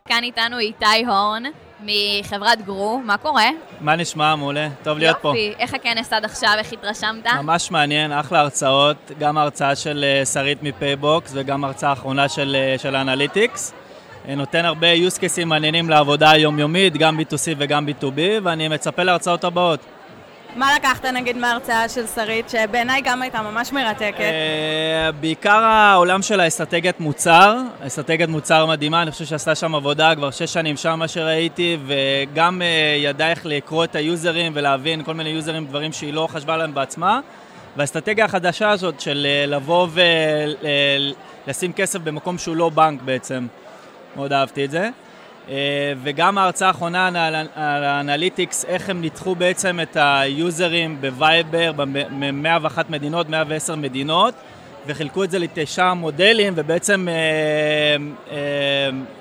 [0.06, 1.42] כאן איתנו איתי הורן
[1.80, 3.48] מחברת גרו, מה קורה?
[3.80, 4.36] מה נשמע?
[4.36, 4.68] מעולה.
[4.82, 5.28] טוב להיות פה.
[5.28, 7.26] יופי, איך הכנס עד עכשיו, איך התרשמת?
[7.26, 12.78] ממש מעניין, אחלה הרצאות, גם ההרצאה של אה, שרית מפייבוקס וגם ההרצאה האחרונה של, אה,
[12.78, 13.72] של ה analytics.
[14.28, 19.44] אה, נותן הרבה use cases מעניינים לעבודה היומיומית, גם B2C וגם B2B, ואני מצפה להרצאות
[19.44, 19.80] הבאות.
[20.58, 24.20] מה לקחת נגיד מההרצאה של שרית, שבעיניי גם הייתה ממש מרתקת?
[24.20, 30.30] אה, בעיקר העולם של האסטרטגיית מוצר, אסטרטגיית מוצר מדהימה, אני חושב שעשתה שם עבודה כבר
[30.30, 35.30] שש שנים שם, מה שראיתי, וגם אה, ידעה איך לקרוא את היוזרים ולהבין כל מיני
[35.30, 37.20] יוזרים, דברים שהיא לא חשבה עליהם בעצמה.
[37.76, 39.88] והאסטרטגיה החדשה הזאת של אה, לבוא
[41.46, 43.46] ולשים כסף במקום שהוא לא בנק בעצם,
[44.16, 44.90] מאוד אהבתי את זה.
[45.50, 47.06] אה, וגם ההרצאה האחרונה
[47.54, 54.34] על ה analytics, איך הם ניתחו בעצם את היוזרים בווייבר ב-101 מדינות, 110 מדינות,
[54.86, 57.14] וחילקו את זה לתשעה מודלים, ובעצם אה,
[58.30, 58.38] אה,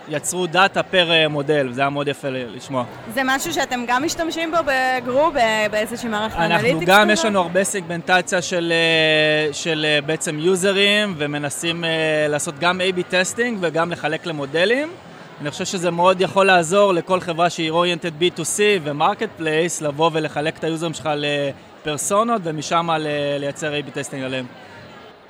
[0.10, 2.84] יצרו data פר מודל, וזה היה מאוד יפה לשמוע.
[3.14, 5.32] זה משהו שאתם גם משתמשים בו בגרו,
[5.72, 6.74] באיזושהי מערכת analytics?
[6.74, 7.26] אנחנו גם, יש?
[7.26, 8.74] לנו הרבה סגמנטציה של,
[9.52, 11.84] של בעצם יוזרים, ומנסים
[12.30, 14.88] לעשות גם A-B testing וגם לחלק למודלים.
[15.42, 20.58] אני חושב שזה מאוד יכול לעזור לכל חברה שהיא oriented B2C ו marketplace, לבוא ולחלק
[20.58, 22.90] את היוזרים שלך לפרסונות, ומשם
[23.40, 24.46] לייצר A-B testing עליהם.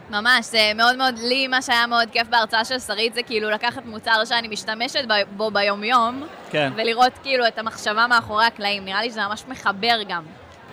[0.09, 3.85] ממש, זה מאוד מאוד, לי מה שהיה מאוד כיף בהרצאה של שרית זה כאילו לקחת
[3.85, 4.99] מוצר שאני משתמשת
[5.37, 6.71] בו ביומיום, כן.
[6.75, 8.85] ולראות כאילו את המחשבה מאחורי הקלעים.
[8.85, 10.23] נראה לי שזה ממש מחבר גם.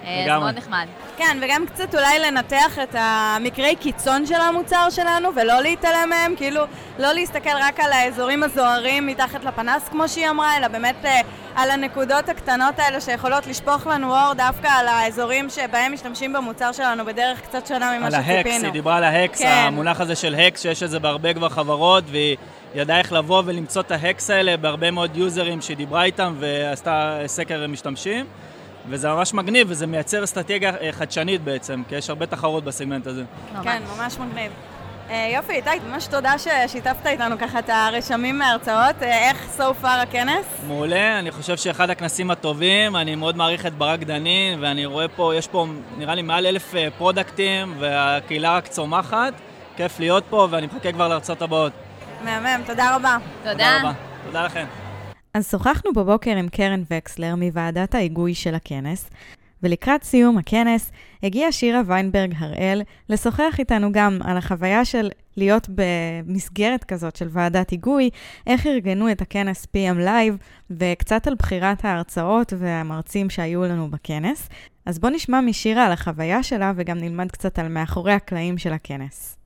[0.06, 0.38] אה, זה.
[0.38, 0.86] מאוד נחמד.
[1.16, 6.60] כן, וגם קצת אולי לנתח את המקרי קיצון של המוצר שלנו ולא להתעלם מהם, כאילו
[6.98, 11.20] לא להסתכל רק על האזורים הזוהרים מתחת לפנס כמו שהיא אמרה, אלא באמת אה,
[11.54, 17.04] על הנקודות הקטנות האלה שיכולות לשפוך לנו אור דווקא על האזורים שבהם משתמשים במוצר שלנו
[17.04, 18.64] בדרך קצת שונה ממה על ההקס, שציפינו.
[18.64, 19.64] היא דיברה על ההקס, כן.
[19.66, 22.36] המונח הזה של הקס, שיש את זה בהרבה כבר חברות, והיא
[22.74, 27.66] ידעה איך לבוא ולמצוא את ההקס האלה בהרבה מאוד יוזרים שהיא דיברה איתם ועשתה סקר
[27.66, 28.26] משתמשים.
[28.88, 33.24] וזה ממש מגניב, וזה מייצר אסטרטגיה אה, חדשנית בעצם, כי יש הרבה תחרות בסגמנט הזה.
[33.62, 34.52] כן, ממש מגניב.
[35.10, 39.02] אה, יופי, איתי, ממש תודה ששיתפת איתנו ככה את הרשמים מההרצאות.
[39.02, 40.46] אה, איך so far הכנס?
[40.66, 45.32] מעולה, אני חושב שאחד הכנסים הטובים, אני מאוד מעריך את ברק דנין, ואני רואה פה,
[45.34, 45.66] יש פה
[45.96, 49.32] נראה לי מעל אלף פרודקטים, והקהילה רק צומחת.
[49.76, 51.72] כיף להיות פה, ואני מחכה כבר להרצאות הבאות.
[52.24, 53.16] מהמם, תודה רבה.
[53.44, 53.78] תודה.
[53.78, 53.92] רבה.
[54.26, 54.83] תודה לכם.
[55.34, 59.10] אז שוחחנו בבוקר עם קרן וקסלר מוועדת ההיגוי של הכנס,
[59.62, 60.92] ולקראת סיום הכנס
[61.22, 67.70] הגיעה שירה ויינברג הראל לשוחח איתנו גם על החוויה של להיות במסגרת כזאת של ועדת
[67.70, 68.10] היגוי,
[68.46, 74.48] איך ארגנו את הכנס PM Live, וקצת על בחירת ההרצאות והמרצים שהיו לנו בכנס.
[74.86, 79.36] אז בואו נשמע משירה על החוויה שלה וגם נלמד קצת על מאחורי הקלעים של הכנס.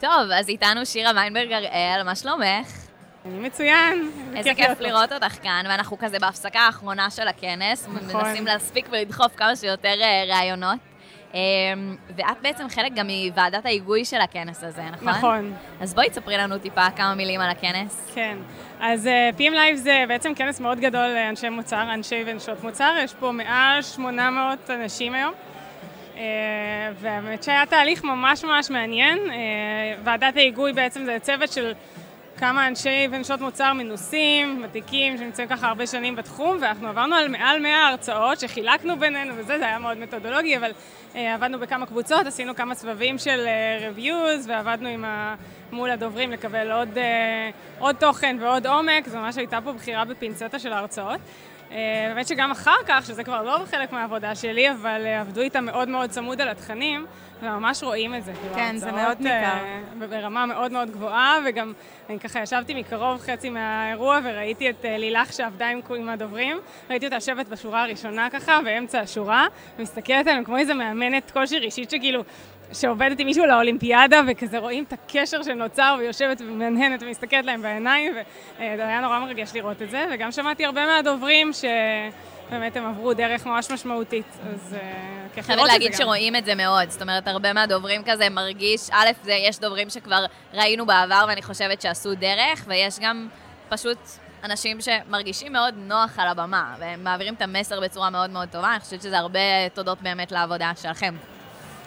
[0.00, 2.95] טוב, אז איתנו שירה ויינברג הראל, מה שלומך?
[3.26, 4.10] אני מצוין.
[4.36, 8.24] איזה כיף לראות אותך כאן, ואנחנו כזה בהפסקה האחרונה של הכנס, נכון.
[8.24, 10.78] מנסים להספיק ולדחוף כמה שיותר אה, ראיונות.
[11.34, 11.40] אה,
[12.16, 15.08] ואת בעצם חלק גם מוועדת ההיגוי של הכנס הזה, נכון?
[15.08, 18.10] נכון, אז בואי תספרי לנו טיפה כמה מילים על הכנס.
[18.14, 18.36] כן.
[18.80, 22.94] אז uh, PM Live זה בעצם כנס מאוד גדול לאנשי מוצר, אנשי ונשות מוצר.
[23.00, 25.32] יש פה מעל 800 אנשים היום.
[26.14, 26.18] Uh,
[27.00, 29.18] והאמת שהיה תהליך ממש ממש מעניין.
[29.18, 29.30] Uh,
[30.04, 31.72] ועדת ההיגוי בעצם זה צוות של
[32.38, 37.62] כמה אנשי ונשות מוצר מנוסים, ותיקים, שנמצאים ככה הרבה שנים בתחום, ואנחנו עברנו על מעל
[37.62, 42.56] 100 הרצאות שחילקנו בינינו וזה, זה היה מאוד מתודולוגי, אבל uh, עבדנו בכמה קבוצות, עשינו
[42.56, 45.34] כמה סבבים של uh, reviews, ועבדנו עם ה...
[45.72, 47.00] מול הדוברים לקבל עוד, uh,
[47.78, 51.20] עוד תוכן ועוד עומק, זו ממש הייתה פה בחירה בפינצטה של ההרצאות.
[51.68, 51.72] Uh,
[52.08, 55.88] באמת שגם אחר כך, שזה כבר לא חלק מהעבודה שלי, אבל uh, עבדו איתם מאוד
[55.88, 57.06] מאוד צמוד על התכנים,
[57.42, 58.32] וממש רואים את זה.
[58.32, 59.34] כאילו, כן, זה מאוד ניכר.
[59.34, 61.72] אה, ברמה מאוד מאוד גבוהה, וגם
[62.10, 66.58] אני ככה ישבתי מקרוב חצי מהאירוע וראיתי את אה, לילך שעבדה עם, עם הדוברים,
[66.90, 69.46] ראיתי אותה יושבת בשורה הראשונה ככה, באמצע השורה,
[69.78, 72.22] ומסתכלת עליהם כמו איזה מאמנת כושר אישית שכאילו...
[72.72, 78.12] שעובדת עם מישהו לאולימפיאדה, וכזה רואים את הקשר שנוצר, ויושבת ומנהנת ומסתכלת להם בעיניים,
[78.56, 81.50] וזה היה נורא מרגש לראות את זה, וגם שמעתי הרבה מהדוברים
[82.48, 85.98] שבאמת הם עברו דרך ממש משמעותית, אז אה, כיף חייבת לראות את זה להגיד גם.
[85.98, 90.26] שרואים את זה מאוד, זאת אומרת, הרבה מהדוברים כזה מרגיש, א', זה, יש דוברים שכבר
[90.54, 93.28] ראינו בעבר ואני חושבת שעשו דרך, ויש גם
[93.68, 93.98] פשוט
[94.44, 98.80] אנשים שמרגישים מאוד נוח על הבמה, והם מעבירים את המסר בצורה מאוד מאוד טובה, אני
[98.80, 101.14] חושבת שזה הרבה תודות באמת לעבודה שלכם.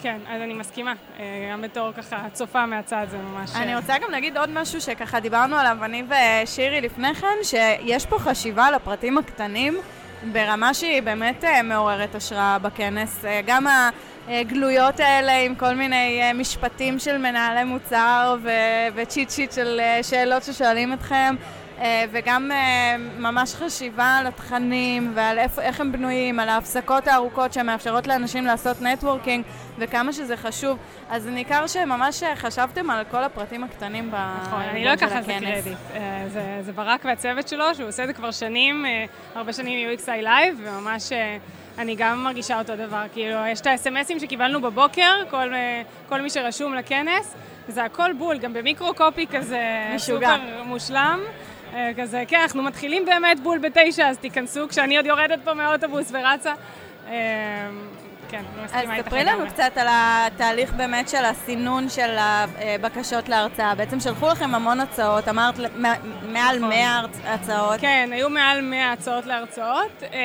[0.02, 3.52] כן, אז אני מסכימה, אה, גם בתור ככה צופה מהצד זה ממש...
[3.56, 8.06] אני אה, רוצה גם להגיד עוד משהו שככה דיברנו עליו, אני ושירי לפני כן, שיש
[8.06, 9.78] פה חשיבה על הפרטים הקטנים
[10.24, 13.26] ברמה שהיא באמת אה, מעוררת השראה בכנס.
[13.26, 13.68] אה, גם
[14.28, 18.38] הגלויות האלה עם כל מיני אה, משפטים של מנהלי מוצר
[18.96, 21.36] ו cheat sheet של שאלות ששואלים אתכם.
[21.82, 27.54] אה, וגם אה, ממש חשיבה על התכנים ועל איפה, איך הם בנויים, על ההפסקות הארוכות
[27.54, 29.44] שמאפשרות לאנשים לעשות networking
[29.78, 30.78] וכמה שזה חשוב.
[31.10, 34.12] אז ניכר שממש אה, חשבתם על כל הפרטים הקטנים
[34.42, 35.64] נכון, אני בארגון לא של אקח על זה הכנס.
[35.64, 35.78] קרדיט.
[36.28, 38.86] זה- זה ברק והצוות שלו, שהוא עושה את זה כבר שנים,
[39.36, 41.10] הרבה שנים UXI Live, וממש
[41.78, 43.04] אני גם מרגישה אותו דבר.
[43.14, 45.52] כאילו, יש את האס.אם.אסים שקיבלנו בבוקר, כל,
[46.10, 47.36] כל מי שרשום לכנס,
[47.68, 49.60] זה הכל בול, גם במיקרו-קופי כזה
[49.96, 50.36] משוגע.
[50.36, 51.20] סופר מושלם.
[51.74, 56.12] אה, כזה, כן, אנחנו מתחילים באמת בול בתשע, אז תיכנסו כשאני עוד יורדת פה מהאוטובוס
[56.12, 56.54] ורצה.
[57.08, 57.14] אה,
[58.30, 59.48] כן, אני אז מסכימה איתך ספרי לנו.
[59.48, 63.76] קצת על התהליך באמת של הסינון של הבקשות להרצאה.
[63.76, 65.56] בעצם שלחו לכם המון הצעות, אמרת
[66.24, 66.70] מעל נכון.
[66.70, 67.80] 100 הרצ- הצעות.
[67.82, 70.04] כן, היו מעל 100 הצעות להרצאות.
[70.04, 70.20] אה,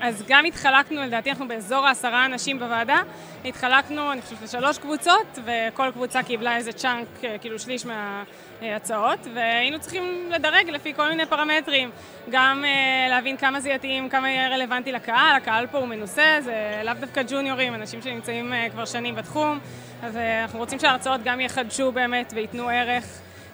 [0.00, 3.02] אז גם התחלקנו, לדעתי אנחנו באזור העשרה אנשים בוועדה,
[3.44, 7.06] התחלקנו, אני חושבת, לשלוש קבוצות, וכל קבוצה קיבלה איזה צ'אנק,
[7.40, 7.86] כאילו שליש
[8.62, 11.90] מההצעות, והיינו צריכים לדרג לפי כל מיני פרמטרים.
[12.30, 16.82] גם אה, להבין כמה זה יתאים, כמה יהיה רלוונטי לקהל, הקהל פה הוא מנוסה, זה
[16.84, 19.58] לאו דווקא ג'וניורים, אנשים שנמצאים אה, כבר שנים בתחום,
[20.02, 23.04] אז אה, אנחנו רוצים שההרצאות גם יחדשו באמת וייתנו ערך.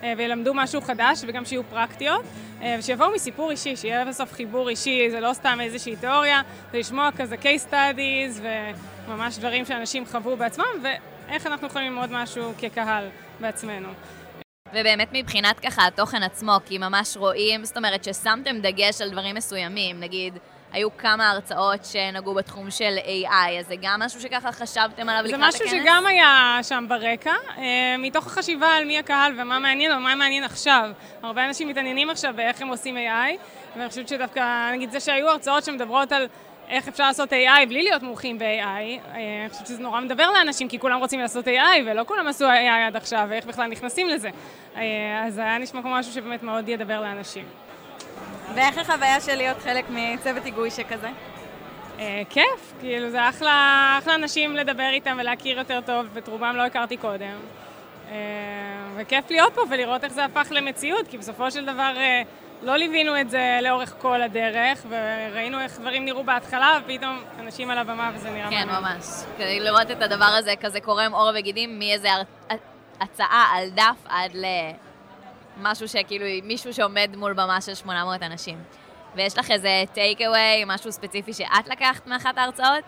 [0.03, 2.25] אה, וילמדו משהו חדש וגם שיהיו פרקטיות,
[2.63, 7.11] אה, ושיבואו מסיפור אישי, שיהיה בסוף חיבור אישי, זה לא סתם איזושהי תיאוריה, זה לשמוע
[7.17, 8.41] כזה case studies
[9.09, 13.09] וממש דברים שאנשים חוו בעצמם, ואיך אנחנו יכולים ללמוד משהו כקהל
[13.41, 13.89] בעצמנו.
[14.73, 20.01] ובאמת מבחינת ככה התוכן עצמו, כי ממש רואים, זאת אומרת ששמתם דגש על דברים מסוימים,
[20.01, 20.39] נגיד,
[20.73, 25.37] היו כמה הרצאות שנגעו בתחום של AI, אז זה גם משהו שככה חשבתם עליו זה
[25.37, 25.63] לקראת הכנס?
[25.63, 27.65] משהו שגם היה שם ברקע, אה,
[27.99, 30.91] מתוך החשיבה על מי הקהל ומה מעניין או מה מעניין עכשיו.
[31.23, 33.37] הרבה אנשים מתעניינים עכשיו באיך הם עושים AI,
[33.77, 36.27] ואני חושבת שדווקא, נגיד זה שהיו הרצאות שמדברות על
[36.73, 38.99] איך אפשר לעשות AI בלי להיות מומחים ב-AI, אה,
[39.41, 42.87] אני חושבת שזה נורא מדבר לאנשים, כי כולם רוצים לעשות AI, ולא כולם עשו AI
[42.87, 44.31] עד עכשיו, ואיך בכלל נכנסים לזה.
[44.77, 47.45] אה, אז היה נשמע כמו משהו שבאמת מאוד ידבר לאנשים.
[48.55, 51.09] ואיך החוויה של להיות חלק מצוות היגוי שכזה?
[51.99, 56.63] אה, כיף, כאילו זה אחלה, אחלה אנשים לדבר איתם ולהכיר יותר טוב, ואת רובם לא
[56.63, 57.37] הכרתי קודם.
[58.97, 61.95] וכיף להיות פה ולראות איך זה הפך למציאות, כי בסופו של דבר
[62.63, 67.79] לא ליווינו את זה לאורך כל הדרך, וראינו איך דברים נראו בהתחלה, ופתאום אנשים על
[67.79, 68.83] הבמה וזה נראה כן, מעניין.
[68.83, 69.07] ממש.
[69.37, 72.09] כדי לראות את הדבר הזה כזה קורם עור וגידים מאיזה
[73.01, 74.45] הצעה על דף עד ל...
[75.57, 78.59] משהו שכאילו, מישהו שעומד מול במה של 800 אנשים.
[79.15, 82.85] ויש לך איזה טייק אווי, משהו ספציפי שאת לקחת מאחת ההרצאות?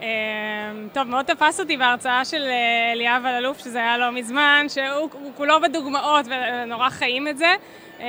[0.00, 5.10] אמ, טוב, מאוד תפס אותי בהרצאה של אה, אליאב אלאלוף, שזה היה לא מזמן, שהוא
[5.36, 7.54] כולו בדוגמאות ונורא חיים את זה.
[8.00, 8.06] אה,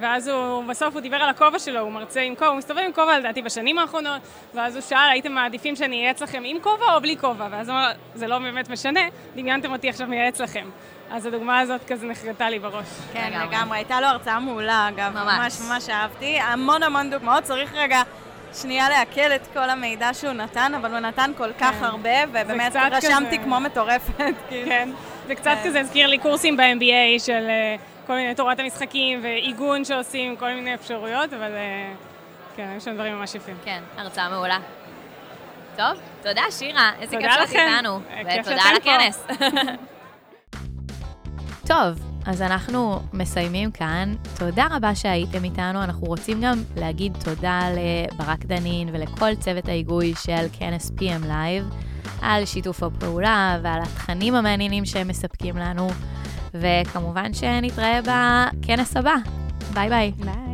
[0.00, 2.92] ואז הוא, בסוף הוא דיבר על הכובע שלו, הוא מרצה עם כובע, הוא מסתובב עם
[2.92, 4.20] כובע לדעתי בשנים האחרונות,
[4.54, 7.46] ואז הוא שאל, הייתם מעדיפים שאני אהיה אצלכם עם כובע או בלי כובע?
[7.50, 9.00] ואז הוא אמר, זה לא באמת משנה,
[9.36, 10.70] דמיינתם אותי עכשיו מייעץ לכם.
[11.10, 12.86] אז הדוגמה הזאת כזה נחרטה לי בראש.
[13.12, 13.78] כן, לגמרי.
[13.78, 15.12] הייתה לו הרצאה מעולה, אגב.
[15.14, 15.38] ממש.
[15.38, 16.38] ממש ממש אהבתי.
[16.40, 18.02] המון המון דוגמאות, צריך רגע...
[18.54, 21.84] שנייה לעכל את כל המידע שהוא נתן, אבל הוא נתן כל כך כן.
[21.84, 23.44] הרבה, ובאמת רשמתי כזה...
[23.44, 24.14] כמו מטורפת.
[24.48, 24.68] כאילו.
[24.68, 24.90] כן,
[25.26, 25.68] זה קצת כן.
[25.68, 30.74] כזה הזכיר לי קורסים ב-MBA של uh, כל מיני תורת המשחקים ועיגון שעושים, כל מיני
[30.74, 33.56] אפשרויות, אבל uh, כן, יש שם דברים ממש יפים.
[33.64, 34.58] כן, הרצאה מעולה.
[35.76, 38.00] טוב, תודה שירה, איזה כיף שאת איתנו.
[38.40, 39.26] ותודה על הכנס.
[41.68, 44.14] טוב, אז אנחנו מסיימים כאן.
[44.38, 45.84] תודה רבה שהייתם איתנו.
[45.84, 51.74] אנחנו רוצים גם להגיד תודה לברק דנין ולכל צוות ההיגוי של כנס PM Live
[52.22, 55.88] על שיתוף הפעולה ועל התכנים המעניינים שהם מספקים לנו,
[56.54, 59.14] וכמובן שנתראה בכנס הבא.
[59.74, 60.12] ביי ביי.
[60.18, 60.49] ביי.